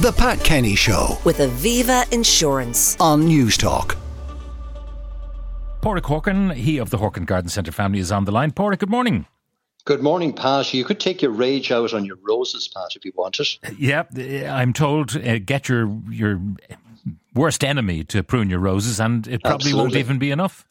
[0.00, 2.96] The Pat Kenny Show with Aviva Insurance.
[3.00, 3.96] on News Talk.
[5.82, 8.52] Paraic Horkan, he of the Horkan Garden Centre family, is on the line.
[8.52, 9.26] Paraic, good morning.
[9.86, 10.72] Good morning, Pat.
[10.72, 13.48] You could take your rage out on your roses, Pat, if you wanted.
[13.76, 14.04] Yeah,
[14.48, 16.40] I'm told uh, get your your
[17.34, 20.64] worst enemy to prune your roses, and it probably won't even be enough.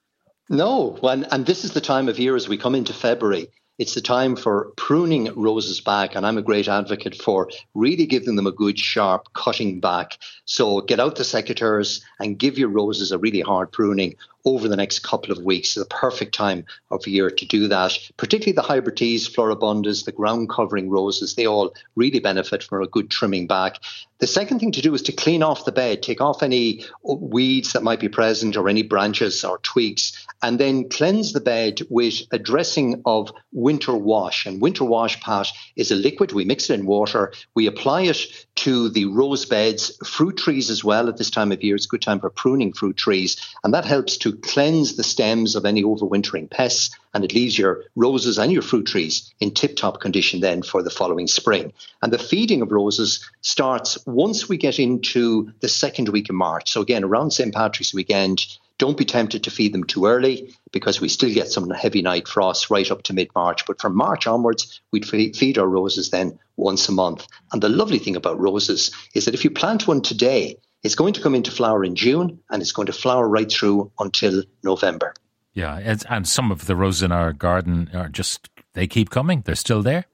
[0.48, 3.50] No, and, and this is the time of year as we come into February.
[3.78, 8.36] It's the time for pruning roses back, and I'm a great advocate for really giving
[8.36, 10.18] them a good, sharp cutting back.
[10.46, 14.15] So get out the secateurs and give your roses a really hard pruning
[14.47, 15.75] over the next couple of weeks.
[15.75, 17.92] The perfect time of year to do that.
[18.15, 22.87] Particularly the hybrid teas, floribundas, the ground covering roses, they all really benefit from a
[22.87, 23.79] good trimming back.
[24.20, 27.73] The second thing to do is to clean off the bed, take off any weeds
[27.73, 32.22] that might be present or any branches or twigs, and then cleanse the bed with
[32.31, 34.45] a dressing of winter wash.
[34.45, 36.31] And winter wash, Pat, is a liquid.
[36.31, 37.34] We mix it in water.
[37.53, 38.17] We apply it
[38.56, 41.75] to the rose beds, fruit trees as well at this time of year.
[41.75, 43.38] It's a good time for pruning fruit trees.
[43.64, 46.96] And that helps to cleanse the stems of any overwintering pests.
[47.14, 50.84] And it leaves your roses and your fruit trees in tip top condition then for
[50.84, 51.74] the following spring.
[52.02, 56.72] And the feeding of roses starts once we get into the second week of March.
[56.72, 57.54] So, again, around St.
[57.54, 58.46] Patrick's weekend,
[58.78, 62.28] don't be tempted to feed them too early because we still get some heavy night
[62.28, 63.66] frosts right up to mid March.
[63.66, 67.28] But from March onwards, we'd feed our roses then once a month.
[67.52, 71.14] And the lovely thing about roses is that if you plant one today, it's going
[71.14, 75.14] to come into flower in June and it's going to flower right through until November.
[75.53, 79.42] Yeah, and some of the roses in our garden are just they keep coming.
[79.45, 80.06] They're still there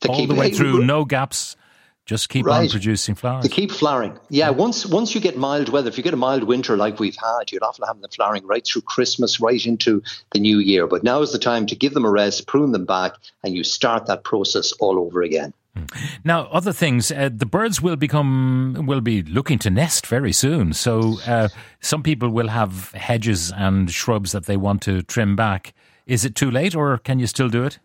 [0.00, 1.56] They all keep- the way through, no gaps.
[2.04, 3.42] Just keep on producing flowers.
[3.42, 4.16] They keep flowering.
[4.30, 7.16] Yeah, once once you get mild weather, if you get a mild winter like we've
[7.16, 10.86] had, you'd often have them flowering right through Christmas, right into the new year.
[10.86, 13.64] But now is the time to give them a rest, prune them back, and you
[13.64, 15.52] start that process all over again.
[16.24, 20.72] Now, other things, uh, the birds will become will be looking to nest very soon.
[20.72, 21.48] So, uh,
[21.80, 25.74] some people will have hedges and shrubs that they want to trim back.
[26.06, 27.78] Is it too late, or can you still do it?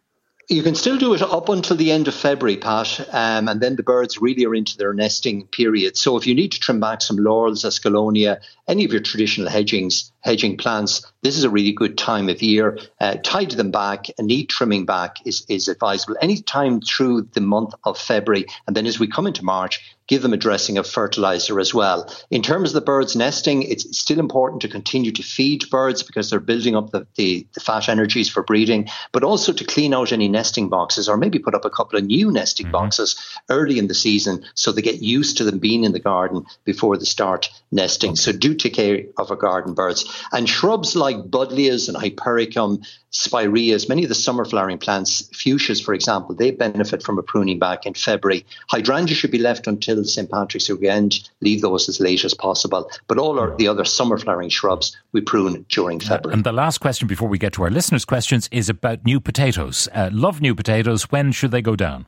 [0.48, 3.76] You can still do it up until the end of February, Pat, um, and then
[3.76, 5.96] the birds really are into their nesting period.
[5.96, 10.12] So if you need to trim back some laurels, escallonia, any of your traditional hedgings,
[10.22, 12.80] hedging plants, this is a really good time of year.
[13.00, 14.08] Uh, tidy them back.
[14.18, 18.46] A neat trimming back is, is advisable any time through the month of February.
[18.68, 22.14] And then as we come into March, give them a dressing of fertilizer as well.
[22.30, 26.30] In terms of the birds nesting, it's still important to continue to feed birds because
[26.30, 30.12] they're building up the, the, the fat energies for breeding, but also to clean out
[30.12, 32.74] any nesting boxes or maybe put up a couple of new nesting mm-hmm.
[32.74, 33.16] boxes
[33.48, 36.98] early in the season so they get used to them being in the garden before
[36.98, 38.18] they start nesting.
[38.18, 40.04] So do take care of our garden birds.
[40.34, 45.94] And shrubs like buddleias and hypericum, spireas, many of the summer flowering plants, fuchsias, for
[45.94, 48.46] example, they benefit from a pruning back in February.
[48.70, 50.30] Hydrangea should be left until St.
[50.30, 51.30] Patrick's weekend.
[51.42, 52.90] Leave those as late as possible.
[53.08, 56.34] But all our, the other summer flowering shrubs we prune during February.
[56.34, 59.88] And the last question before we get to our listeners' questions is about new potatoes.
[59.94, 61.04] Uh, love new potatoes.
[61.12, 62.08] When should they go down?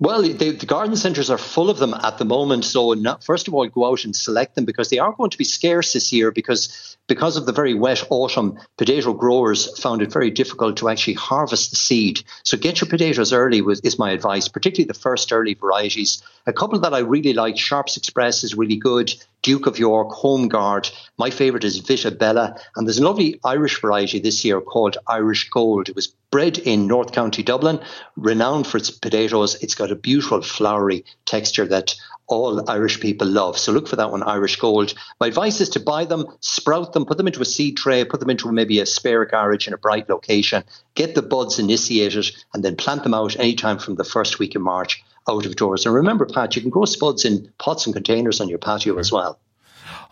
[0.00, 2.64] Well, the, the garden centres are full of them at the moment.
[2.64, 5.38] So, not, first of all, go out and select them because they are going to
[5.38, 8.58] be scarce this year because because of the very wet autumn.
[8.76, 12.22] Potato growers found it very difficult to actually harvest the seed.
[12.42, 16.20] So, get your potatoes early was, is my advice, particularly the first early varieties.
[16.46, 19.14] A couple that I really like, Sharps Express is really good.
[19.42, 20.90] Duke of York, Home Guard.
[21.18, 22.58] My favourite is Vitabella.
[22.74, 25.88] And there's a lovely Irish variety this year called Irish Gold.
[25.88, 27.78] It was bred in North County Dublin,
[28.16, 29.54] renowned for its potatoes.
[29.62, 31.94] It's got a beautiful flowery texture that
[32.26, 33.56] all Irish people love.
[33.56, 34.94] So look for that one, Irish Gold.
[35.20, 38.18] My advice is to buy them, sprout them, put them into a seed tray, put
[38.18, 40.64] them into maybe a spare garage in a bright location,
[40.96, 44.62] get the buds initiated, and then plant them out anytime from the first week of
[44.62, 45.86] March out of doors.
[45.86, 49.12] And remember, Pat, you can grow spuds in pots and containers on your patio as
[49.12, 49.38] well.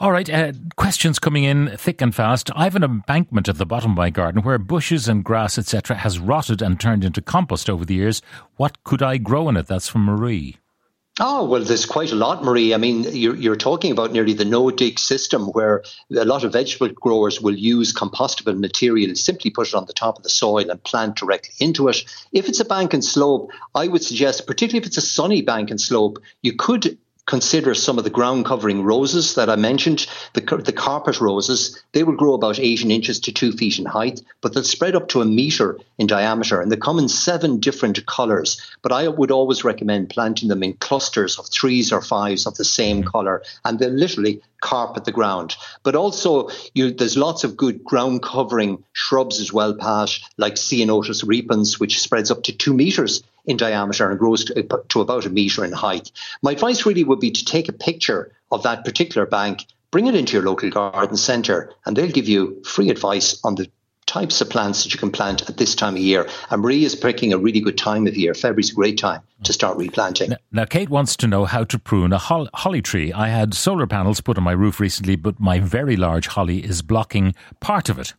[0.03, 2.51] All right, uh, questions coming in thick and fast.
[2.57, 5.97] I have an embankment at the bottom of my garden where bushes and grass, etc.,
[5.99, 8.21] has rotted and turned into compost over the years.
[8.57, 9.69] What could I grow in it?
[9.69, 10.57] That's from Marie.
[11.21, 12.75] Oh, well, there's quite a lot, Marie.
[12.75, 16.53] I mean, you're, you're talking about nearly the no dig system where a lot of
[16.53, 20.69] vegetable growers will use compostable material, simply put it on the top of the soil
[20.69, 22.05] and plant directly into it.
[22.33, 25.71] If it's a bank and slope, I would suggest, particularly if it's a sunny bank
[25.71, 30.41] and slope, you could consider some of the ground covering roses that I mentioned, the,
[30.41, 34.53] the carpet roses, they will grow about 18 inches to two feet in height, but
[34.53, 38.61] they'll spread up to a meter in diameter and they come in seven different colors.
[38.83, 42.65] But I would always recommend planting them in clusters of threes or fives of the
[42.65, 45.57] same color and they'll literally carpet the ground.
[45.83, 51.27] But also, you, there's lots of good ground covering shrubs as well, Pat, like Ceanothus
[51.27, 55.31] repens, which spreads up to two meters in diameter and grows to, to about a
[55.31, 56.11] metre in height.
[56.43, 60.15] My advice really would be to take a picture of that particular bank, bring it
[60.15, 63.69] into your local garden centre, and they'll give you free advice on the
[64.07, 66.29] types of plants that you can plant at this time of year.
[66.51, 68.35] And Marie is picking a really good time of year.
[68.35, 70.31] February's a great time to start replanting.
[70.31, 73.13] Now, now Kate wants to know how to prune a holly tree.
[73.13, 76.83] I had solar panels put on my roof recently, but my very large holly is
[76.83, 78.13] blocking part of it.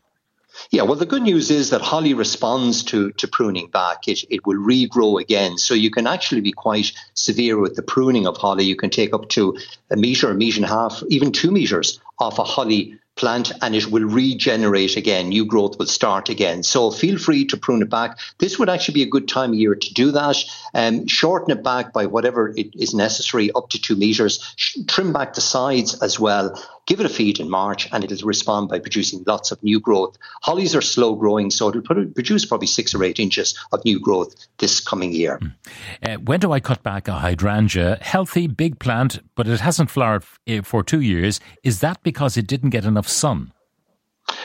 [0.72, 4.08] Yeah, well, the good news is that holly responds to, to pruning back.
[4.08, 5.58] It, it will regrow again.
[5.58, 8.66] So you can actually be quite severe with the pruning of holly.
[8.66, 9.58] You can take up to
[9.92, 13.76] a metre, a metre and a half, even two metres off a holly plant and
[13.76, 15.30] it will regenerate again.
[15.30, 16.64] New growth will start again.
[16.64, 18.18] So feel free to prune it back.
[18.40, 20.38] This would actually be a good time of year to do that.
[20.74, 24.56] Um, shorten it back by whatever it is necessary, up to two meters.
[24.88, 26.60] Trim back the sides as well.
[26.86, 30.18] Give it a feed in March and it'll respond by producing lots of new growth.
[30.42, 34.36] Hollies are slow growing, so it'll produce probably six or eight inches of new growth
[34.58, 35.40] this coming year.
[36.02, 38.00] Uh, when do I cut back a hydrangea?
[38.02, 41.40] Healthy, big plant, but it hasn't flowered eh, for two years.
[41.64, 43.52] Is that because it didn't get enough sun?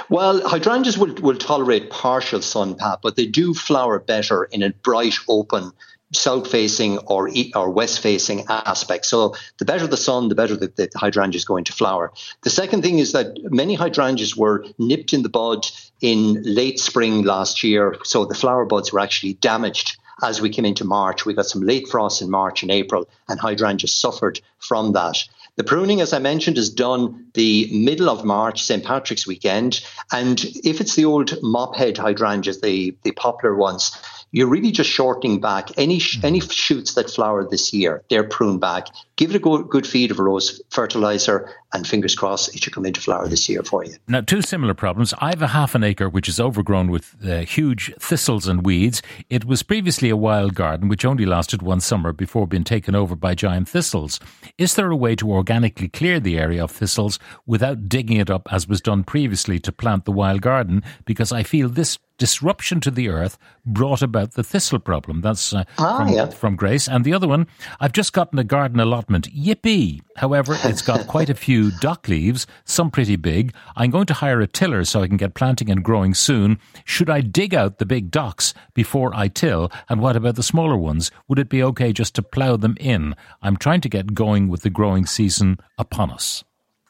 [0.09, 4.71] Well, hydrangeas will, will tolerate partial sun, Pat, but they do flower better in a
[4.71, 5.73] bright, open
[6.13, 9.05] south facing or or west facing aspect.
[9.07, 12.13] So the better the sun, the better the, the hydrangea is going to flower.
[12.43, 15.67] The second thing is that many hydrangeas were nipped in the bud
[16.01, 20.65] in late spring last year, so the flower buds were actually damaged as we came
[20.65, 21.25] into March.
[21.25, 25.23] We got some late frost in March and April, and hydrangeas suffered from that.
[25.59, 28.85] The pruning, as I mentioned, is done the middle of March, St.
[28.85, 29.85] Patrick's weekend.
[30.13, 33.91] And if it's the old mop head hydrangeas, the, the popular ones,
[34.31, 36.25] you're really just shortening back any mm-hmm.
[36.25, 38.05] any shoots that flower this year.
[38.09, 38.87] They're pruned back.
[39.17, 42.87] Give it a good, good feed of rose fertilizer, and fingers crossed it should come
[42.87, 43.95] into flower this year for you.
[44.07, 45.13] Now, two similar problems.
[45.19, 49.03] I have a half an acre which is overgrown with uh, huge thistles and weeds.
[49.29, 53.15] It was previously a wild garden which only lasted one summer before being taken over
[53.15, 54.19] by giant thistles.
[54.57, 58.53] Is there a way to organically clear the area of thistles without digging it up
[58.53, 60.83] as was done previously to plant the wild garden?
[61.05, 65.21] Because I feel this disruption to the earth brought about the thistle problem.
[65.21, 66.27] That's uh, ah, from, yeah.
[66.27, 66.89] from, Grace.
[66.89, 67.47] And the other one,
[67.81, 69.33] I've just gotten a garden allotment.
[69.33, 70.03] Yippee!
[70.17, 73.53] However, it's got quite a few dock leaves, some pretty big.
[73.77, 76.59] I'm going to hire a tiller so I can get planting and growing soon.
[76.85, 79.71] Should I dig out the big docks before I till?
[79.89, 81.11] And what about the smaller ones?
[81.29, 83.15] Would it be okay just to plough them in?
[83.43, 86.45] I'm trying to get going with the growing season upon us.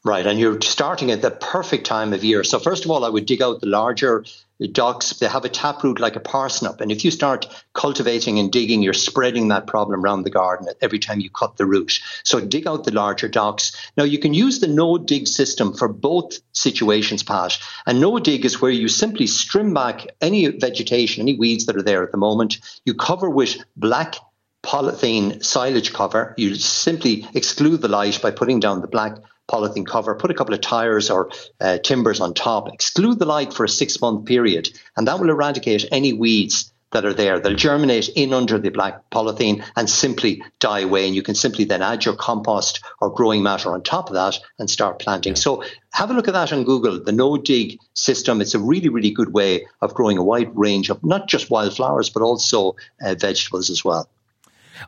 [0.04, 2.44] Right, and you're starting at the perfect time of year.
[2.44, 4.24] So first of all, I would dig out the larger
[4.66, 5.10] docks.
[5.10, 8.92] They have a taproot like a parsnip, and if you start cultivating and digging, you're
[8.92, 12.00] spreading that problem around the garden every time you cut the root.
[12.24, 13.76] So dig out the larger docks.
[13.96, 17.56] Now you can use the no dig system for both situations, Pat.
[17.86, 21.82] And no dig is where you simply trim back any vegetation, any weeds that are
[21.82, 22.58] there at the moment.
[22.84, 24.16] You cover with black
[24.64, 26.34] polythene silage cover.
[26.36, 30.54] You simply exclude the light by putting down the black polythene cover, put a couple
[30.54, 31.30] of tires or
[31.60, 35.30] uh, timbers on top, exclude the light for a six month period, and that will
[35.30, 37.38] eradicate any weeds that are there.
[37.38, 41.06] They'll germinate in under the black polythene and simply die away.
[41.06, 44.38] And you can simply then add your compost or growing matter on top of that
[44.58, 45.36] and start planting.
[45.36, 45.62] So
[45.92, 48.40] have a look at that on Google, the no dig system.
[48.40, 52.10] It's a really, really good way of growing a wide range of not just wildflowers,
[52.10, 54.08] but also uh, vegetables as well.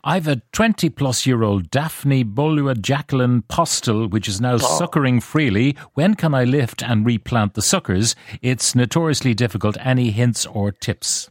[0.04, 4.58] I've a 20 plus year old Daphne bholua Jacqueline Postill, which is now oh.
[4.58, 5.76] suckering freely.
[5.94, 8.14] When can I lift and replant the suckers?
[8.42, 9.76] It's notoriously difficult.
[9.80, 11.30] Any hints or tips?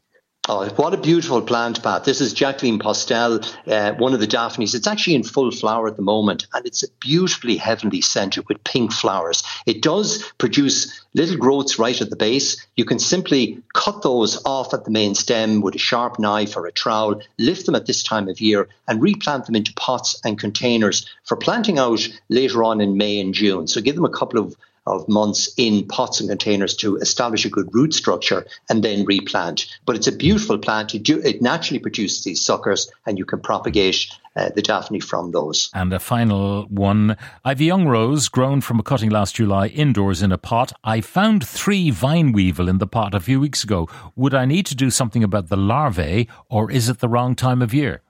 [0.51, 2.05] Oh, what a beautiful plant, Pat.
[2.05, 4.73] This is Jacqueline Postill, uh, one of the Daphnes.
[4.73, 8.63] It's actually in full flower at the moment, and it's a beautifully heavenly scented with
[8.63, 9.43] pink flowers.
[9.67, 12.65] It does produce little growths right at the base.
[12.75, 16.65] You can simply cut those off at the main stem with a sharp knife or
[16.65, 20.39] a trowel, lift them at this time of year, and replant them into pots and
[20.39, 23.67] containers for planting out later on in May and June.
[23.67, 24.55] So give them a couple of
[24.89, 29.67] of months in pots and containers to establish a good root structure and then replant.
[29.85, 30.95] But it's a beautiful plant.
[30.95, 35.31] It, do, it naturally produces these suckers and you can propagate uh, the Daphne from
[35.31, 35.69] those.
[35.73, 37.17] And a final one.
[37.45, 40.71] I've a young rose grown from a cutting last July indoors in a pot.
[40.83, 43.87] I found three vine weevil in the pot a few weeks ago.
[44.15, 47.61] Would I need to do something about the larvae or is it the wrong time
[47.61, 48.01] of year?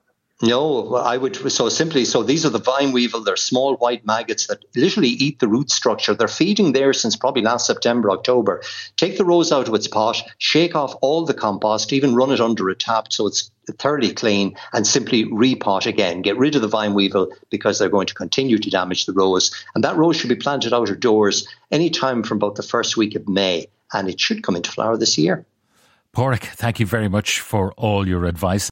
[0.41, 2.05] No, I would so simply.
[2.05, 3.22] So these are the vine weevil.
[3.22, 6.13] They're small white maggots that literally eat the root structure.
[6.13, 8.62] They're feeding there since probably last September, October.
[8.96, 12.39] Take the rose out of its pot, shake off all the compost, even run it
[12.39, 16.22] under a tap so it's thoroughly clean, and simply repot again.
[16.22, 19.51] Get rid of the vine weevil because they're going to continue to damage the rose.
[19.75, 23.15] And that rose should be planted out of doors anytime from about the first week
[23.15, 25.46] of May, and it should come into flower this year.
[26.15, 28.72] Paraic, thank you very much for all your advice.